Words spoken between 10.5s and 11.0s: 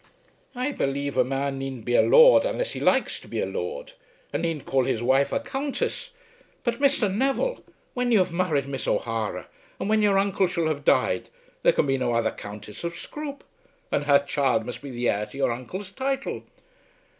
have